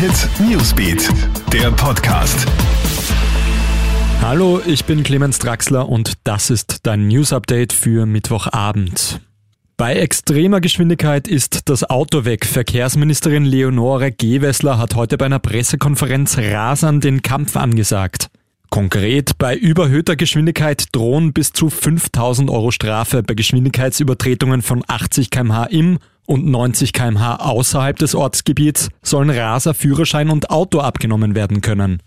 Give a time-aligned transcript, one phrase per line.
[0.00, 1.10] Hit Newsbeat,
[1.52, 2.46] der Podcast.
[4.22, 9.20] Hallo, ich bin Clemens Draxler und das ist dein News Update für Mittwochabend.
[9.76, 12.46] Bei extremer Geschwindigkeit ist das Auto weg.
[12.46, 18.30] Verkehrsministerin Leonore Gewessler hat heute bei einer Pressekonferenz rasend den Kampf angesagt.
[18.70, 25.64] Konkret, bei überhöhter Geschwindigkeit drohen bis zu 5000 Euro Strafe bei Geschwindigkeitsübertretungen von 80 kmh
[25.64, 32.02] im und 90 kmh außerhalb des Ortsgebiets sollen Raser, Führerschein und Auto abgenommen werden können.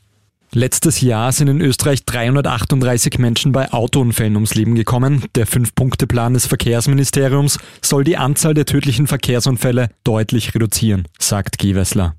[0.55, 5.23] Letztes Jahr sind in Österreich 338 Menschen bei Autounfällen ums Leben gekommen.
[5.33, 12.15] Der Fünf-Punkte-Plan des Verkehrsministeriums soll die Anzahl der tödlichen Verkehrsunfälle deutlich reduzieren, sagt Gewessler.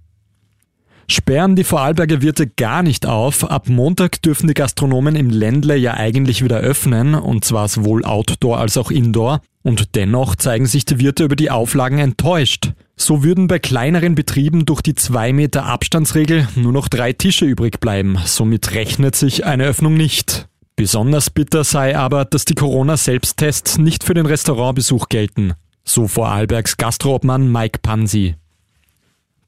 [1.07, 3.49] Sperren die Vorarlberger Wirte gar nicht auf.
[3.49, 8.59] Ab Montag dürfen die Gastronomen im Ländle ja eigentlich wieder öffnen, und zwar sowohl Outdoor
[8.59, 9.43] als auch Indoor.
[9.65, 12.75] Und dennoch zeigen sich die Wirte über die Auflagen enttäuscht.
[12.97, 17.81] So würden bei kleineren Betrieben durch die 2 Meter Abstandsregel nur noch drei Tische übrig
[17.81, 18.19] bleiben.
[18.27, 20.49] Somit rechnet sich eine Öffnung nicht.
[20.77, 25.55] Besonders bitter sei aber, dass die Corona-Selbsttests nicht für den Restaurantbesuch gelten.
[25.83, 28.35] So Vorarlbergs Gastroobmann Mike Pansi.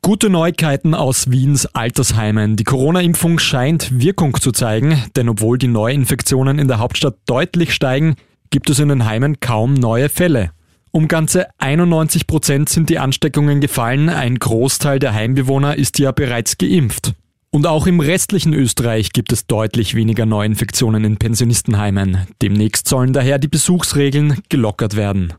[0.01, 2.57] Gute Neuigkeiten aus Wiens Altersheimen.
[2.57, 8.17] Die Corona-Impfung scheint Wirkung zu zeigen, denn obwohl die Neuinfektionen in der Hauptstadt deutlich steigen,
[8.51, 10.51] gibt es in den Heimen kaum neue Fälle.
[10.91, 16.57] Um ganze 91 Prozent sind die Ansteckungen gefallen, ein Großteil der Heimbewohner ist ja bereits
[16.57, 17.13] geimpft.
[17.51, 22.27] Und auch im restlichen Österreich gibt es deutlich weniger Neuinfektionen in Pensionistenheimen.
[22.43, 25.35] Demnächst sollen daher die Besuchsregeln gelockert werden.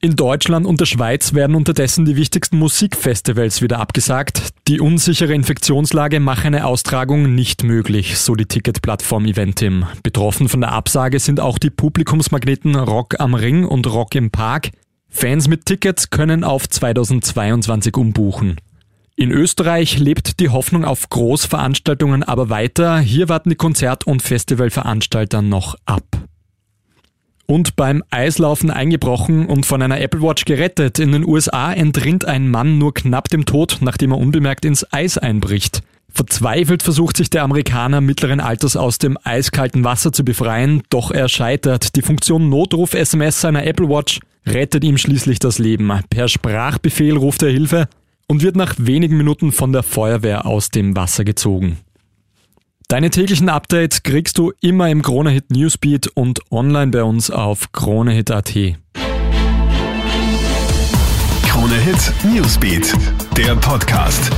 [0.00, 4.52] In Deutschland und der Schweiz werden unterdessen die wichtigsten Musikfestivals wieder abgesagt.
[4.68, 9.86] Die unsichere Infektionslage mache eine Austragung nicht möglich, so die Ticketplattform Eventim.
[10.02, 14.72] Betroffen von der Absage sind auch die Publikumsmagneten Rock am Ring und Rock im Park.
[15.08, 18.58] Fans mit Tickets können auf 2022 umbuchen.
[19.16, 22.98] In Österreich lebt die Hoffnung auf Großveranstaltungen aber weiter.
[22.98, 26.04] Hier warten die Konzert- und Festivalveranstalter noch ab
[27.50, 30.98] und beim Eislaufen eingebrochen und von einer Apple Watch gerettet.
[30.98, 35.16] In den USA entrinnt ein Mann nur knapp dem Tod, nachdem er unbemerkt ins Eis
[35.16, 35.82] einbricht.
[36.10, 41.28] Verzweifelt versucht sich der Amerikaner mittleren Alters aus dem eiskalten Wasser zu befreien, doch er
[41.28, 41.96] scheitert.
[41.96, 45.90] Die Funktion Notruf-SMS seiner Apple Watch rettet ihm schließlich das Leben.
[46.10, 47.88] Per Sprachbefehl ruft er Hilfe
[48.26, 51.78] und wird nach wenigen Minuten von der Feuerwehr aus dem Wasser gezogen.
[52.90, 58.54] Deine täglichen Updates kriegst du immer im Kronehit Newsbeat und online bei uns auf kronehit.at.
[61.42, 62.94] Kronehit Newsbeat,
[63.36, 64.30] der Podcast.